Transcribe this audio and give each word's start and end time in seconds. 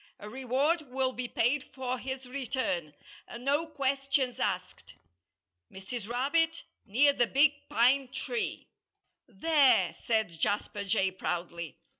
A 0.17 0.27
reward 0.27 0.81
will 0.89 1.13
be 1.13 1.27
paid 1.27 1.63
for 1.63 1.99
his 1.99 2.25
return, 2.25 2.95
and 3.27 3.45
no 3.45 3.67
questions 3.67 4.39
asked. 4.39 4.95
MRS. 5.71 6.09
RABBIT, 6.09 6.63
Near 6.87 7.13
the 7.13 7.27
Big 7.27 7.69
Pine 7.69 8.07
Tree. 8.07 8.65
"There!" 9.27 9.93
said 10.03 10.39
Jasper 10.39 10.85
Jay, 10.85 11.11
proudly. 11.11 11.77